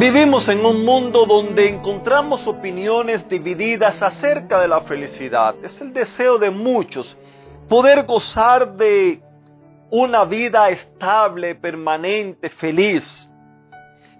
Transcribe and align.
Vivimos 0.00 0.48
en 0.48 0.64
un 0.64 0.82
mundo 0.82 1.26
donde 1.26 1.68
encontramos 1.68 2.46
opiniones 2.46 3.28
divididas 3.28 4.00
acerca 4.00 4.58
de 4.58 4.66
la 4.66 4.80
felicidad. 4.80 5.54
Es 5.62 5.78
el 5.82 5.92
deseo 5.92 6.38
de 6.38 6.48
muchos 6.48 7.18
poder 7.68 8.06
gozar 8.06 8.76
de 8.76 9.20
una 9.90 10.24
vida 10.24 10.70
estable, 10.70 11.54
permanente, 11.54 12.48
feliz. 12.48 13.30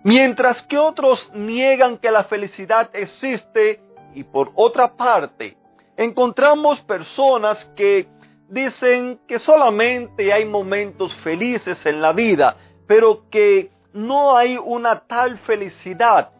Mientras 0.04 0.60
que 0.64 0.76
otros 0.76 1.32
niegan 1.32 1.96
que 1.96 2.10
la 2.10 2.24
felicidad 2.24 2.90
existe 2.92 3.80
y 4.14 4.22
por 4.24 4.52
otra 4.56 4.94
parte 4.94 5.56
encontramos 5.96 6.82
personas 6.82 7.64
que 7.74 8.06
dicen 8.50 9.18
que 9.26 9.38
solamente 9.38 10.30
hay 10.30 10.44
momentos 10.44 11.14
felices 11.14 11.86
en 11.86 12.02
la 12.02 12.12
vida, 12.12 12.54
pero 12.86 13.30
que 13.30 13.79
no 13.92 14.36
hay 14.36 14.56
una 14.56 15.00
tal 15.00 15.38
felicidad 15.38 16.30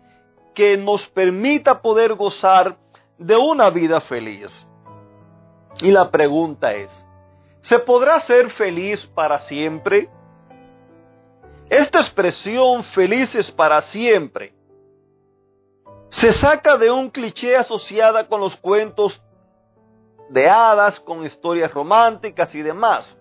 que 0.55 0.77
nos 0.77 1.07
permita 1.07 1.81
poder 1.81 2.15
gozar 2.15 2.77
de 3.19 3.37
una 3.37 3.71
vida 3.71 4.01
feliz. 4.01 4.67
Y 5.83 5.91
la 5.91 6.11
pregunta 6.11 6.73
es, 6.73 7.05
¿se 7.61 7.79
podrá 7.79 8.21
ser 8.21 8.51
feliz 8.51 9.07
para 9.07 9.39
siempre? 9.41 10.09
Esta 11.69 12.01
expresión 12.01 12.83
felices 12.83 13.51
para 13.51 13.81
siempre 13.81 14.53
se 16.09 16.33
saca 16.33 16.77
de 16.77 16.91
un 16.91 17.09
cliché 17.09 17.57
asociada 17.57 18.27
con 18.27 18.41
los 18.41 18.57
cuentos 18.57 19.23
de 20.29 20.49
hadas, 20.49 20.99
con 21.01 21.25
historias 21.25 21.73
románticas 21.73 22.53
y 22.55 22.63
demás. 22.63 23.17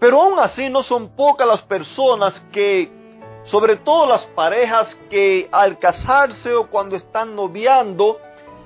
Pero 0.00 0.20
aún 0.20 0.38
así 0.38 0.68
no 0.68 0.82
son 0.82 1.14
pocas 1.14 1.46
las 1.46 1.62
personas 1.62 2.38
que 2.52 3.03
sobre 3.44 3.76
todo 3.76 4.06
las 4.06 4.24
parejas 4.26 4.94
que 5.10 5.48
al 5.52 5.78
casarse 5.78 6.54
o 6.54 6.68
cuando 6.68 6.96
están 6.96 7.34
noviando 7.34 8.18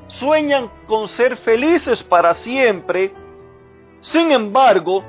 sueñan 0.08 0.70
con 0.86 1.08
ser 1.08 1.36
felices 1.36 2.02
para 2.02 2.34
siempre. 2.34 3.12
Sin 4.00 4.30
embargo, 4.30 5.04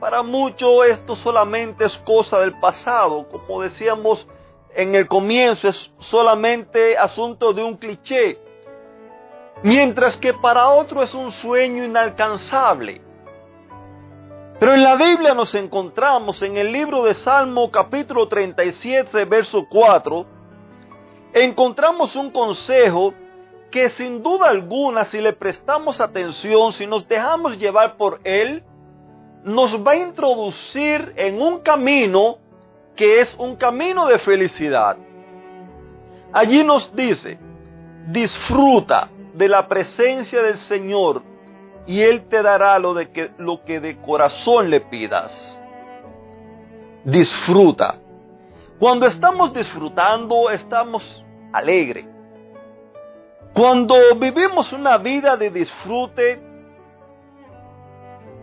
para 0.00 0.22
muchos 0.22 0.86
esto 0.86 1.14
solamente 1.14 1.84
es 1.84 1.96
cosa 1.98 2.40
del 2.40 2.58
pasado, 2.58 3.28
como 3.28 3.62
decíamos 3.62 4.26
en 4.74 4.94
el 4.94 5.06
comienzo, 5.06 5.68
es 5.68 5.92
solamente 5.98 6.96
asunto 6.96 7.52
de 7.52 7.62
un 7.62 7.76
cliché, 7.76 8.38
mientras 9.62 10.16
que 10.16 10.32
para 10.32 10.70
otro 10.70 11.02
es 11.02 11.14
un 11.14 11.30
sueño 11.30 11.84
inalcanzable. 11.84 13.02
Pero 14.62 14.74
en 14.74 14.84
la 14.84 14.94
Biblia 14.94 15.34
nos 15.34 15.56
encontramos 15.56 16.40
en 16.40 16.56
el 16.56 16.70
libro 16.70 17.02
de 17.02 17.14
Salmo 17.14 17.68
capítulo 17.68 18.28
37, 18.28 19.24
verso 19.24 19.66
4, 19.68 20.24
encontramos 21.32 22.14
un 22.14 22.30
consejo 22.30 23.12
que 23.72 23.90
sin 23.90 24.22
duda 24.22 24.50
alguna, 24.50 25.04
si 25.04 25.20
le 25.20 25.32
prestamos 25.32 26.00
atención, 26.00 26.70
si 26.70 26.86
nos 26.86 27.08
dejamos 27.08 27.58
llevar 27.58 27.96
por 27.96 28.20
él, 28.22 28.62
nos 29.42 29.84
va 29.84 29.90
a 29.90 29.96
introducir 29.96 31.12
en 31.16 31.42
un 31.42 31.58
camino 31.58 32.38
que 32.94 33.20
es 33.20 33.34
un 33.40 33.56
camino 33.56 34.06
de 34.06 34.20
felicidad. 34.20 34.96
Allí 36.32 36.62
nos 36.62 36.94
dice, 36.94 37.36
disfruta 38.06 39.10
de 39.34 39.48
la 39.48 39.66
presencia 39.66 40.40
del 40.40 40.56
Señor 40.56 41.31
y 41.86 42.00
Él 42.00 42.28
te 42.28 42.42
dará 42.42 42.78
lo, 42.78 42.94
de 42.94 43.10
que, 43.10 43.30
lo 43.38 43.64
que 43.64 43.80
de 43.80 43.98
corazón 44.00 44.70
le 44.70 44.80
pidas. 44.80 45.60
Disfruta. 47.04 47.98
Cuando 48.78 49.06
estamos 49.06 49.52
disfrutando, 49.52 50.50
estamos 50.50 51.24
alegres. 51.52 52.06
Cuando 53.52 53.94
vivimos 54.16 54.72
una 54.72 54.96
vida 54.98 55.36
de 55.36 55.50
disfrute, 55.50 56.40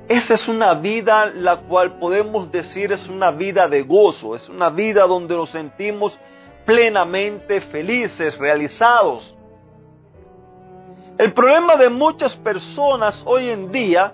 esa 0.08 0.34
es 0.36 0.48
una 0.48 0.74
vida 0.76 1.28
la 1.28 1.58
cual 1.58 2.00
podemos 2.00 2.52
decir 2.52 2.92
es 2.92 3.08
una 3.08 3.32
vida 3.32 3.68
de 3.68 3.84
gozo, 3.84 4.36
es 4.36 4.50
una 4.50 4.70
vida 4.70 5.06
donde 5.06 5.36
nos 5.36 5.50
sentimos 5.50 6.18
plenamente 6.66 7.62
felices, 7.62 8.38
realizados. 8.38 9.36
El 11.20 11.34
problema 11.34 11.76
de 11.76 11.90
muchas 11.90 12.34
personas 12.38 13.22
hoy 13.26 13.50
en 13.50 13.74
día 13.74 14.14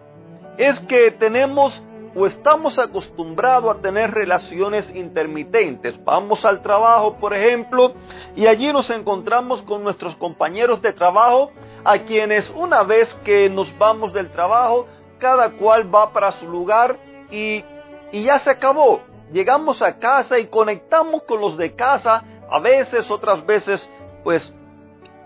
es 0.58 0.80
que 0.80 1.12
tenemos 1.12 1.84
o 2.16 2.26
estamos 2.26 2.80
acostumbrados 2.80 3.76
a 3.76 3.80
tener 3.80 4.10
relaciones 4.10 4.90
intermitentes. 4.96 6.04
Vamos 6.04 6.44
al 6.46 6.64
trabajo, 6.64 7.18
por 7.18 7.36
ejemplo, 7.36 7.94
y 8.36 8.48
allí 8.48 8.74
nos 8.74 8.90
encontramos 8.90 9.62
con 9.62 9.84
nuestros 9.84 10.16
compañeros 10.16 10.82
de 10.82 10.94
trabajo, 10.94 11.52
a 11.84 12.00
quienes 12.00 12.50
una 12.50 12.82
vez 12.82 13.14
que 13.24 13.52
nos 13.52 13.78
vamos 13.78 14.12
del 14.12 14.32
trabajo, 14.32 14.88
cada 15.20 15.52
cual 15.52 15.94
va 15.94 16.12
para 16.12 16.32
su 16.32 16.50
lugar 16.50 16.98
y, 17.30 17.64
y 18.12 18.24
ya 18.24 18.40
se 18.40 18.50
acabó. 18.50 19.02
Llegamos 19.32 19.84
a 19.84 20.00
casa 20.00 20.40
y 20.40 20.48
conectamos 20.48 21.22
con 21.22 21.40
los 21.40 21.56
de 21.56 21.76
casa, 21.76 22.24
a 22.50 22.60
veces, 22.60 23.12
otras 23.12 23.46
veces, 23.46 23.88
pues 24.24 24.52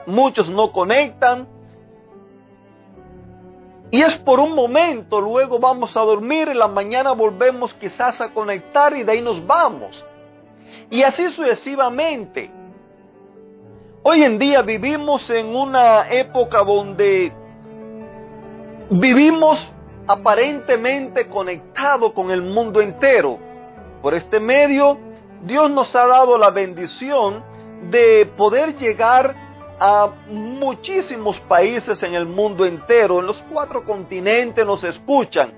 muchos 0.06 0.50
no 0.50 0.74
conectan, 0.74 1.48
y 3.92 4.02
es 4.02 4.18
por 4.20 4.40
un 4.40 4.54
momento, 4.54 5.20
luego 5.20 5.58
vamos 5.58 5.98
a 5.98 6.02
dormir, 6.02 6.50
en 6.50 6.60
la 6.60 6.68
mañana 6.68 7.14
volvemos 7.14 7.74
quizás 7.74 8.22
a 8.22 8.32
conectar 8.32 8.96
y 8.96 9.04
de 9.04 9.12
ahí 9.12 9.22
nos 9.22 9.46
vamos. 9.46 10.06
Y 10.92 11.02
así 11.02 11.30
sucesivamente. 11.30 12.52
Hoy 14.04 14.24
en 14.24 14.38
día 14.38 14.62
vivimos 14.62 15.30
en 15.30 15.56
una 15.56 16.08
época 16.10 16.64
donde 16.64 17.34
vivimos 18.92 19.72
aparentemente 20.08 21.28
conectados 21.28 22.14
con 22.14 22.32
el 22.32 22.42
mundo 22.42 22.82
entero. 22.82 23.38
Por 24.02 24.14
este 24.14 24.40
medio, 24.40 24.98
Dios 25.44 25.70
nos 25.70 25.96
ha 25.96 26.06
dado 26.06 26.38
la 26.38 26.52
bendición 26.52 27.44
de 27.90 28.26
poder 28.38 28.76
llegar 28.78 29.49
a 29.80 30.12
muchísimos 30.28 31.40
países 31.42 32.04
en 32.04 32.14
el 32.14 32.26
mundo 32.26 32.66
entero, 32.66 33.20
en 33.20 33.28
los 33.28 33.42
cuatro 33.44 33.86
continentes 33.86 34.66
nos 34.66 34.84
escuchan. 34.84 35.54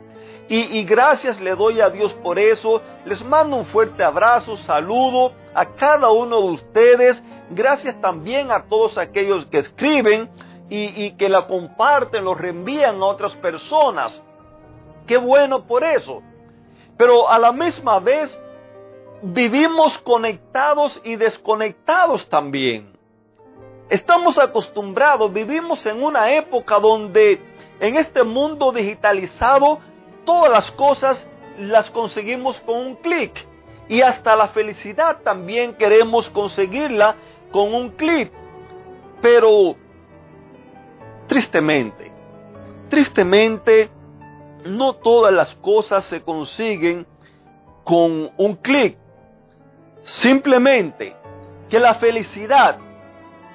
Y, 0.54 0.84
gracias 0.84 1.40
le 1.40 1.56
doy 1.56 1.80
a 1.80 1.90
Dios 1.90 2.14
por 2.16 2.38
eso. 2.38 2.82
Les 3.06 3.24
mando 3.24 3.56
un 3.56 3.64
fuerte 3.64 4.04
abrazo, 4.04 4.58
saludo 4.58 5.32
a 5.54 5.66
cada 5.66 6.12
uno 6.12 6.42
de 6.42 6.50
ustedes. 6.50 7.24
Gracias 7.52 8.02
también 8.02 8.52
a 8.52 8.64
todos 8.64 8.98
aquellos 8.98 9.46
que 9.46 9.60
escriben 9.60 10.30
y, 10.68 11.12
que 11.12 11.30
la 11.30 11.48
comparten, 11.48 12.26
lo 12.26 12.34
reenvían 12.34 13.02
a 13.02 13.06
otras 13.06 13.34
personas. 13.38 14.22
Qué 15.08 15.16
bueno 15.16 15.66
por 15.66 15.86
eso. 15.86 16.22
Pero 16.98 17.30
a 17.30 17.40
la 17.40 17.54
misma 17.54 18.00
vez 18.00 18.38
vivimos 19.22 19.98
conectados 20.00 21.00
y 21.06 21.16
desconectados 21.16 22.28
también. 22.28 22.91
Estamos 23.92 24.40
acostumbrados, 24.40 25.34
vivimos 25.34 25.86
en 25.86 26.02
una 26.02 26.32
época 26.32 26.80
donde 26.80 27.42
en 27.78 27.98
este 27.98 28.24
mundo 28.24 28.72
digitalizado 28.72 29.80
todas 30.24 30.50
las 30.50 30.72
cosas 30.72 31.30
las 31.60 31.90
conseguimos 31.90 32.58
con 32.62 32.78
un 32.78 32.96
clic. 32.96 33.34
Y 33.90 34.02
hasta 34.02 34.34
la 34.38 34.48
felicidad 34.48 35.20
también 35.24 35.74
queremos 35.74 36.30
conseguirla 36.30 37.18
con 37.52 37.74
un 37.74 37.90
clic. 37.90 38.32
Pero 39.22 39.76
tristemente, 41.28 42.14
tristemente, 42.88 43.90
no 44.64 44.96
todas 44.96 45.34
las 45.34 45.54
cosas 45.56 46.06
se 46.06 46.22
consiguen 46.22 47.06
con 47.84 48.32
un 48.38 48.56
clic. 48.56 48.98
Simplemente 50.04 51.14
que 51.70 51.78
la 51.78 51.96
felicidad 51.96 52.80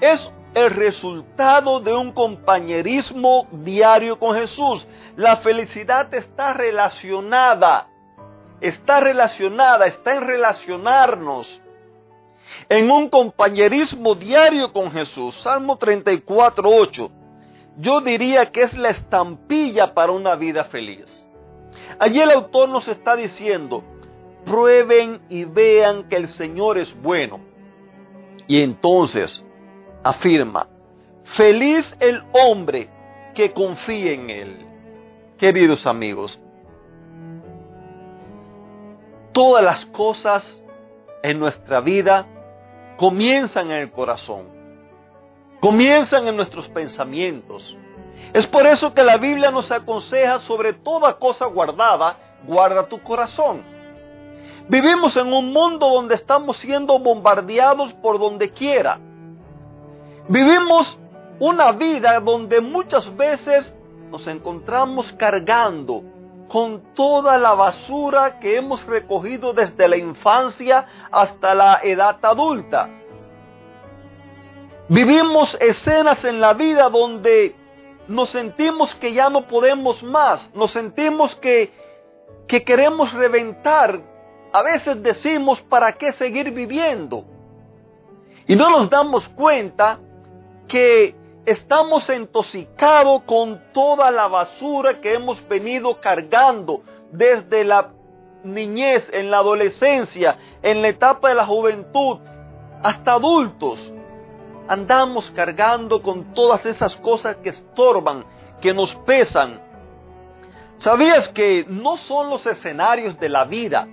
es 0.01 0.33
el 0.55 0.71
resultado 0.71 1.81
de 1.81 1.95
un 1.95 2.13
compañerismo 2.13 3.47
diario 3.53 4.19
con 4.19 4.35
Jesús. 4.37 4.87
La 5.17 5.37
felicidad 5.37 6.13
está 6.15 6.55
relacionada, 6.55 7.89
está 8.61 9.01
relacionada, 9.01 9.87
está 9.87 10.15
en 10.15 10.27
relacionarnos 10.27 11.63
en 12.69 12.91
un 12.91 13.09
compañerismo 13.09 14.15
diario 14.15 14.73
con 14.73 14.91
Jesús. 14.91 15.35
Salmo 15.35 15.77
34, 15.77 16.69
8. 16.69 17.11
Yo 17.79 18.01
diría 18.01 18.51
que 18.51 18.63
es 18.63 18.77
la 18.77 18.91
estampilla 18.91 19.93
para 19.93 20.13
una 20.13 20.37
vida 20.37 20.65
feliz. 20.65 21.29
Allí 21.99 22.21
el 22.21 22.31
autor 22.31 22.69
nos 22.69 22.89
está 22.89 23.15
diciendo, 23.15 23.85
prueben 24.45 25.21
y 25.29 25.45
vean 25.45 26.09
que 26.09 26.17
el 26.17 26.29
Señor 26.29 26.79
es 26.79 26.95
bueno. 27.03 27.41
Y 28.47 28.63
entonces 28.63 29.46
afirma, 30.09 30.69
feliz 31.25 31.97
el 31.99 32.23
hombre 32.33 32.89
que 33.35 33.53
confíe 33.53 34.15
en 34.15 34.31
Él. 34.31 34.67
Queridos 35.37 35.87
amigos, 35.87 36.39
todas 39.33 39.65
las 39.65 39.85
cosas 39.87 40.63
en 41.23 41.39
nuestra 41.41 41.81
vida 41.81 42.25
comienzan 42.97 43.71
en 43.73 43.79
el 43.79 43.91
corazón, 43.91 44.47
comienzan 45.61 46.29
en 46.29 46.37
nuestros 46.37 46.69
pensamientos. 46.69 47.77
Es 48.33 48.47
por 48.47 48.65
eso 48.65 48.95
que 48.95 49.03
la 49.03 49.17
Biblia 49.17 49.51
nos 49.51 49.71
aconseja 49.73 50.39
sobre 50.39 50.73
toda 50.73 51.19
cosa 51.19 51.47
guardada, 51.47 52.17
guarda 52.47 52.87
tu 52.89 53.03
corazón. 53.03 53.63
Vivimos 54.69 55.17
en 55.17 55.33
un 55.33 55.53
mundo 55.53 55.89
donde 55.89 56.15
estamos 56.15 56.57
siendo 56.59 56.99
bombardeados 56.99 57.93
por 57.95 58.19
donde 58.19 58.51
quiera. 58.51 59.01
Vivimos 60.29 60.99
una 61.39 61.71
vida 61.73 62.19
donde 62.19 62.61
muchas 62.61 63.17
veces 63.17 63.73
nos 64.11 64.27
encontramos 64.27 65.13
cargando 65.13 66.03
con 66.49 66.95
toda 66.95 67.39
la 67.39 67.55
basura 67.55 68.41
que 68.41 68.57
hemos 68.57 68.85
recogido 68.87 69.53
desde 69.53 69.87
la 69.87 69.97
infancia 69.97 70.87
hasta 71.13 71.55
la 71.55 71.81
edad 71.83 72.19
adulta. 72.23 72.89
Vivimos 74.89 75.57
escenas 75.61 76.25
en 76.25 76.41
la 76.41 76.55
vida 76.55 76.89
donde 76.89 77.55
nos 78.09 78.31
sentimos 78.31 78.97
que 78.97 79.13
ya 79.13 79.31
no 79.31 79.47
podemos 79.47 80.03
más, 80.03 80.53
nos 80.55 80.73
sentimos 80.73 81.37
que, 81.37 81.73
que 82.49 82.65
queremos 82.65 83.13
reventar. 83.13 84.01
A 84.53 84.63
veces 84.63 85.01
decimos, 85.03 85.61
¿para 85.63 85.93
qué 85.93 86.11
seguir 86.13 86.51
viviendo? 86.51 87.25
Y 88.49 88.57
no 88.57 88.71
nos 88.71 88.89
damos 88.89 89.29
cuenta 89.31 89.99
que 90.69 91.15
estamos 91.45 92.09
intoxicados 92.11 93.23
con 93.23 93.63
toda 93.73 94.11
la 94.11 94.27
basura 94.27 95.01
que 95.01 95.15
hemos 95.15 95.47
venido 95.49 96.01
cargando 96.01 96.83
desde 97.13 97.65
la 97.65 97.93
niñez, 98.43 99.09
en 99.13 99.31
la 99.31 99.39
adolescencia, 99.39 100.39
en 100.63 100.83
la 100.83 100.89
etapa 100.89 101.29
de 101.29 101.35
la 101.35 101.47
juventud, 101.47 102.19
hasta 102.83 103.13
adultos. 103.13 103.93
Andamos 104.69 105.31
cargando 105.31 106.03
con 106.03 106.35
todas 106.35 106.67
esas 106.67 106.97
cosas 106.97 107.37
que 107.37 107.51
estorban, 107.51 108.25
que 108.61 108.75
nos 108.75 108.95
pesan. 108.95 109.61
¿Sabías 110.79 111.29
que 111.29 111.65
no 111.69 111.97
son 111.97 112.29
los 112.29 112.45
escenarios 112.47 113.19
de 113.19 113.29
la 113.29 113.45
vida 113.45 113.89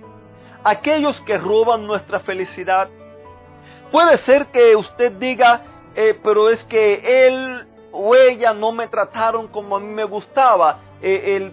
aquellos 0.62 1.20
que 1.20 1.38
roban 1.38 1.86
nuestra 1.86 2.20
felicidad? 2.20 2.88
Puede 3.90 4.16
ser 4.18 4.46
que 4.46 4.74
usted 4.74 5.12
diga, 5.12 5.62
eh, 5.94 6.18
pero 6.22 6.50
es 6.50 6.64
que 6.64 7.26
él 7.26 7.66
o 7.92 8.14
ella 8.16 8.52
no 8.52 8.72
me 8.72 8.88
trataron 8.88 9.48
como 9.48 9.76
a 9.76 9.80
mí 9.80 9.92
me 9.92 10.04
gustaba, 10.04 10.80
eh, 11.00 11.52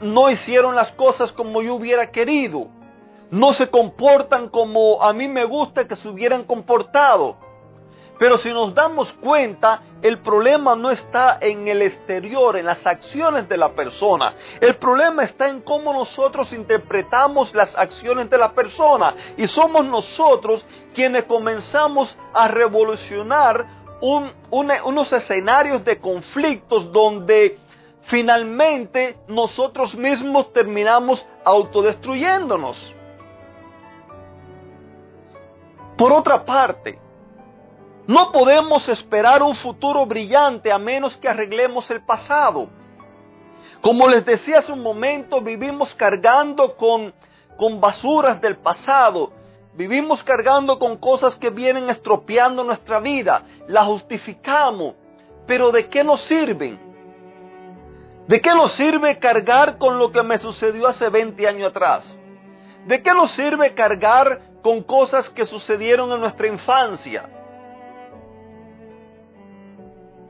no 0.00 0.30
hicieron 0.30 0.74
las 0.74 0.92
cosas 0.92 1.32
como 1.32 1.62
yo 1.62 1.74
hubiera 1.74 2.10
querido, 2.10 2.68
no 3.30 3.52
se 3.52 3.68
comportan 3.68 4.48
como 4.48 5.02
a 5.02 5.12
mí 5.12 5.26
me 5.28 5.44
gusta 5.44 5.88
que 5.88 5.96
se 5.96 6.08
hubieran 6.08 6.44
comportado. 6.44 7.36
Pero 8.18 8.38
si 8.38 8.52
nos 8.52 8.74
damos 8.74 9.12
cuenta, 9.14 9.82
el 10.00 10.18
problema 10.18 10.76
no 10.76 10.90
está 10.90 11.38
en 11.40 11.66
el 11.66 11.82
exterior, 11.82 12.56
en 12.56 12.66
las 12.66 12.86
acciones 12.86 13.48
de 13.48 13.56
la 13.56 13.70
persona. 13.72 14.34
El 14.60 14.76
problema 14.76 15.24
está 15.24 15.48
en 15.48 15.60
cómo 15.62 15.92
nosotros 15.92 16.52
interpretamos 16.52 17.52
las 17.54 17.76
acciones 17.76 18.30
de 18.30 18.38
la 18.38 18.52
persona. 18.52 19.14
Y 19.36 19.48
somos 19.48 19.84
nosotros 19.84 20.64
quienes 20.94 21.24
comenzamos 21.24 22.16
a 22.32 22.46
revolucionar 22.48 23.66
unos 24.00 25.12
escenarios 25.12 25.84
de 25.84 25.98
conflictos 25.98 26.92
donde 26.92 27.58
finalmente 28.02 29.16
nosotros 29.28 29.94
mismos 29.94 30.52
terminamos 30.52 31.24
autodestruyéndonos. 31.44 32.94
Por 35.96 36.12
otra 36.12 36.44
parte, 36.44 36.98
no 38.06 38.32
podemos 38.32 38.88
esperar 38.88 39.42
un 39.42 39.54
futuro 39.54 40.04
brillante 40.06 40.72
a 40.72 40.78
menos 40.78 41.16
que 41.16 41.28
arreglemos 41.28 41.90
el 41.90 42.04
pasado. 42.04 42.68
Como 43.80 44.08
les 44.08 44.24
decía 44.24 44.58
hace 44.58 44.72
un 44.72 44.82
momento, 44.82 45.40
vivimos 45.40 45.94
cargando 45.94 46.76
con, 46.76 47.14
con 47.56 47.80
basuras 47.80 48.40
del 48.40 48.56
pasado. 48.56 49.32
Vivimos 49.74 50.22
cargando 50.22 50.78
con 50.78 50.98
cosas 50.98 51.36
que 51.36 51.50
vienen 51.50 51.88
estropeando 51.90 52.64
nuestra 52.64 52.98
vida. 52.98 53.44
La 53.68 53.84
justificamos. 53.84 54.94
Pero 55.46 55.70
¿de 55.70 55.88
qué 55.88 56.02
nos 56.02 56.20
sirven? 56.22 56.78
¿De 58.26 58.40
qué 58.40 58.50
nos 58.50 58.72
sirve 58.72 59.18
cargar 59.18 59.78
con 59.78 59.98
lo 59.98 60.10
que 60.10 60.22
me 60.22 60.38
sucedió 60.38 60.88
hace 60.88 61.08
20 61.08 61.46
años 61.46 61.70
atrás? 61.70 62.20
¿De 62.86 63.02
qué 63.02 63.12
nos 63.14 63.30
sirve 63.30 63.74
cargar 63.74 64.40
con 64.62 64.82
cosas 64.82 65.30
que 65.30 65.46
sucedieron 65.46 66.10
en 66.12 66.20
nuestra 66.20 66.46
infancia? 66.48 67.28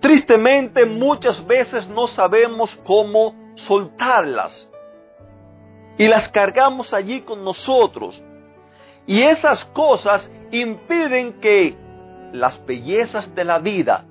Tristemente 0.03 0.85
muchas 0.85 1.47
veces 1.47 1.87
no 1.87 2.09
sabemos 2.09 2.75
cómo 2.85 3.37
soltarlas 3.55 4.69
y 5.97 6.09
las 6.09 6.27
cargamos 6.27 6.93
allí 6.93 7.21
con 7.21 7.45
nosotros. 7.45 8.21
Y 9.07 9.23
esas 9.23 9.65
cosas 9.67 10.29
impiden 10.51 11.35
que 11.35 11.77
las 12.33 12.67
bellezas 12.67 13.33
de 13.33 13.45
la 13.45 13.61
vida 13.61 14.05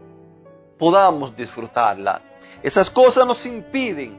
podamos 0.79 1.35
disfrutarla. 1.35 2.21
Esas 2.63 2.89
cosas 2.89 3.27
nos 3.27 3.45
impiden 3.45 4.17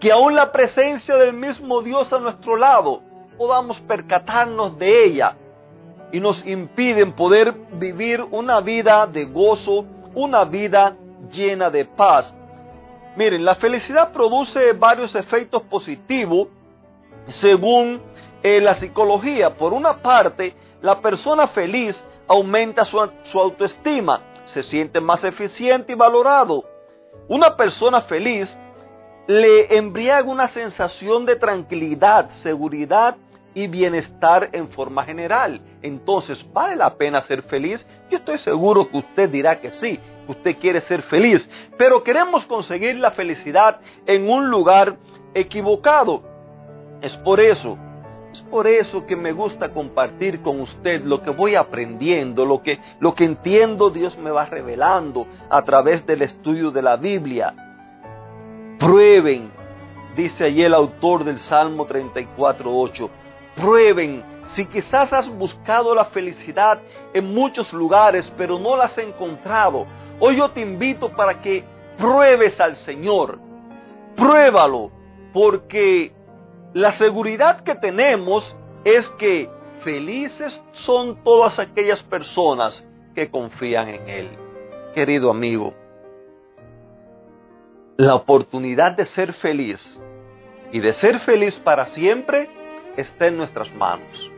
que 0.00 0.10
aún 0.10 0.34
la 0.34 0.50
presencia 0.50 1.14
del 1.14 1.34
mismo 1.34 1.82
Dios 1.82 2.12
a 2.12 2.18
nuestro 2.18 2.56
lado 2.56 3.00
podamos 3.38 3.78
percatarnos 3.82 4.76
de 4.76 5.04
ella 5.04 5.36
y 6.10 6.18
nos 6.18 6.44
impiden 6.44 7.12
poder 7.12 7.52
vivir 7.74 8.22
una 8.32 8.60
vida 8.60 9.06
de 9.06 9.26
gozo, 9.26 9.86
una 10.16 10.44
vida 10.44 10.96
llena 11.32 11.70
de 11.70 11.84
paz. 11.84 12.34
Miren, 13.16 13.44
la 13.44 13.54
felicidad 13.56 14.12
produce 14.12 14.72
varios 14.72 15.14
efectos 15.14 15.62
positivos 15.62 16.48
según 17.26 18.00
eh, 18.42 18.60
la 18.60 18.74
psicología. 18.74 19.54
Por 19.54 19.72
una 19.72 19.98
parte, 19.98 20.54
la 20.80 21.00
persona 21.00 21.46
feliz 21.46 22.04
aumenta 22.28 22.84
su, 22.84 22.98
su 23.22 23.40
autoestima, 23.40 24.20
se 24.44 24.62
siente 24.62 25.00
más 25.00 25.24
eficiente 25.24 25.92
y 25.92 25.96
valorado. 25.96 26.64
Una 27.28 27.56
persona 27.56 28.00
feliz 28.02 28.56
le 29.26 29.76
embriaga 29.76 30.28
una 30.28 30.48
sensación 30.48 31.24
de 31.24 31.36
tranquilidad, 31.36 32.30
seguridad 32.30 33.16
y 33.54 33.66
bienestar 33.66 34.48
en 34.52 34.68
forma 34.68 35.04
general. 35.04 35.60
Entonces, 35.82 36.44
¿vale 36.52 36.76
la 36.76 36.94
pena 36.94 37.20
ser 37.20 37.42
feliz? 37.42 37.86
Yo 38.10 38.18
estoy 38.18 38.38
seguro 38.38 38.88
que 38.88 38.98
usted 38.98 39.28
dirá 39.30 39.60
que 39.60 39.72
sí, 39.72 39.98
que 40.26 40.32
usted 40.32 40.56
quiere 40.58 40.80
ser 40.80 41.02
feliz, 41.02 41.50
pero 41.76 42.02
queremos 42.02 42.44
conseguir 42.44 42.96
la 42.96 43.10
felicidad 43.10 43.80
en 44.06 44.28
un 44.30 44.50
lugar 44.50 44.96
equivocado. 45.34 46.22
Es 47.00 47.16
por 47.16 47.40
eso, 47.40 47.76
es 48.32 48.40
por 48.42 48.66
eso 48.66 49.04
que 49.06 49.14
me 49.14 49.32
gusta 49.32 49.72
compartir 49.72 50.40
con 50.40 50.60
usted 50.60 51.04
lo 51.04 51.22
que 51.22 51.30
voy 51.30 51.54
aprendiendo, 51.54 52.46
lo 52.46 52.62
que, 52.62 52.78
lo 52.98 53.14
que 53.14 53.24
entiendo 53.24 53.90
Dios 53.90 54.16
me 54.16 54.30
va 54.30 54.46
revelando 54.46 55.26
a 55.50 55.62
través 55.62 56.06
del 56.06 56.22
estudio 56.22 56.70
de 56.70 56.80
la 56.80 56.96
Biblia. 56.96 57.54
Prueben, 58.78 59.50
dice 60.16 60.44
allí 60.44 60.62
el 60.62 60.72
autor 60.72 61.24
del 61.24 61.38
Salmo 61.38 61.86
34.8, 61.86 63.10
Prueben 63.56 64.24
si 64.54 64.66
quizás 64.66 65.12
has 65.12 65.28
buscado 65.28 65.94
la 65.94 66.04
felicidad 66.06 66.80
en 67.14 67.32
muchos 67.32 67.72
lugares, 67.72 68.30
pero 68.36 68.58
no 68.58 68.76
la 68.76 68.84
has 68.84 68.98
encontrado. 68.98 69.86
Hoy 70.20 70.36
yo 70.36 70.50
te 70.50 70.60
invito 70.60 71.10
para 71.10 71.40
que 71.40 71.64
pruebes 71.96 72.60
al 72.60 72.76
Señor. 72.76 73.38
Pruébalo, 74.16 74.90
porque 75.32 76.12
la 76.74 76.92
seguridad 76.92 77.60
que 77.60 77.74
tenemos 77.74 78.54
es 78.84 79.08
que 79.10 79.48
felices 79.82 80.62
son 80.72 81.22
todas 81.24 81.58
aquellas 81.58 82.02
personas 82.02 82.86
que 83.14 83.30
confían 83.30 83.88
en 83.88 84.08
Él. 84.08 84.28
Querido 84.94 85.30
amigo, 85.30 85.72
la 87.96 88.14
oportunidad 88.14 88.92
de 88.92 89.06
ser 89.06 89.32
feliz 89.32 90.02
y 90.72 90.80
de 90.80 90.92
ser 90.92 91.18
feliz 91.20 91.58
para 91.58 91.86
siempre 91.86 92.48
está 92.96 93.26
en 93.26 93.36
nuestras 93.36 93.72
manos. 93.74 94.30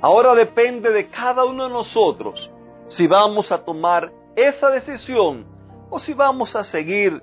Ahora 0.00 0.34
depende 0.34 0.90
de 0.90 1.08
cada 1.08 1.44
uno 1.44 1.64
de 1.64 1.70
nosotros 1.70 2.50
si 2.88 3.06
vamos 3.06 3.50
a 3.50 3.64
tomar 3.64 4.12
esa 4.36 4.70
decisión 4.70 5.46
o 5.90 5.98
si 5.98 6.14
vamos 6.14 6.54
a 6.54 6.64
seguir 6.64 7.22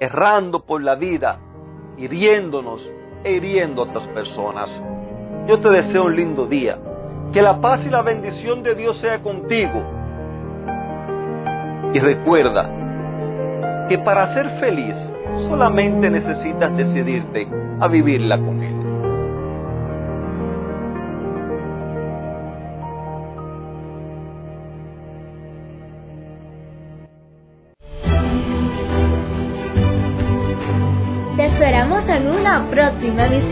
errando 0.00 0.64
por 0.64 0.82
la 0.82 0.94
vida, 0.94 1.38
hiriéndonos 1.96 2.90
e 3.24 3.32
hiriendo 3.32 3.82
a 3.82 3.84
otras 3.86 4.06
personas. 4.08 4.82
Yo 5.46 5.60
te 5.60 5.70
deseo 5.70 6.04
un 6.04 6.16
lindo 6.16 6.46
día. 6.46 6.78
Que 7.32 7.42
la 7.42 7.60
paz 7.60 7.84
y 7.86 7.90
la 7.90 8.02
bendición 8.02 8.62
de 8.62 8.74
Dios 8.74 8.98
sea 8.98 9.20
contigo. 9.20 9.82
Y 11.92 11.98
recuerda 11.98 13.86
que 13.88 13.98
para 13.98 14.32
ser 14.34 14.50
feliz 14.60 15.12
solamente 15.48 16.10
necesitas 16.10 16.76
decidirte 16.76 17.48
a 17.80 17.88
vivirla 17.88 18.38
con 18.38 18.62
Él. 18.62 18.83